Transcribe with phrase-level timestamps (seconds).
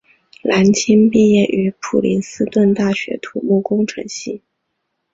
[0.41, 4.41] 蓝钦毕业于普林斯顿大学土木工程系。